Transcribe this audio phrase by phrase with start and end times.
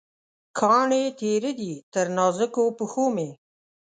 [0.57, 3.29] کاڼې تېره دي، تر نازکو پښومې